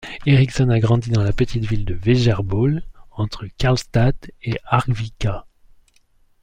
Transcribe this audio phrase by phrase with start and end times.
[0.25, 5.45] Ericsson a grandi dans la petite ville de Vegerbol, entre Karlstad et Arvika.